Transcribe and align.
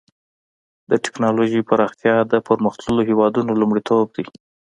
د 0.89 0.91
ټکنالوجۍ 1.03 1.61
پراختیا 1.69 2.15
د 2.31 2.33
پرمختللو 2.47 3.01
هېوادونو 3.09 3.51
لومړیتوب 3.61 4.05
دی. 4.15 4.25